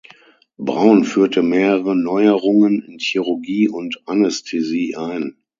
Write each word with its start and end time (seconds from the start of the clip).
Braun 0.57 1.03
führte 1.03 1.43
mehrere 1.43 1.95
Neuerungen 1.95 2.81
in 2.81 2.97
Chirurgie 2.97 3.69
und 3.69 4.01
Anästhesie 4.07 4.95
ein. 4.95 5.37